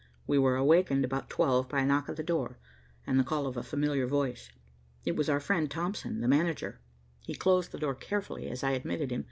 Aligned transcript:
We 0.25 0.39
were 0.39 0.55
awakened 0.55 1.05
about 1.05 1.29
twelve 1.29 1.69
by 1.69 1.81
a 1.81 1.85
knock 1.85 2.09
at 2.09 2.15
the 2.15 2.23
door, 2.23 2.57
and 3.05 3.19
the 3.19 3.23
call 3.23 3.45
of 3.45 3.55
a 3.55 3.61
familiar 3.61 4.07
voice. 4.07 4.49
It 5.05 5.15
was 5.15 5.29
our 5.29 5.39
friend 5.39 5.69
Thompson, 5.69 6.21
the 6.21 6.27
manager. 6.27 6.79
He 7.19 7.35
closed 7.35 7.71
the 7.71 7.77
door 7.77 7.93
carefully, 7.93 8.49
as 8.49 8.63
I 8.63 8.71
admitted 8.71 9.11
him. 9.11 9.19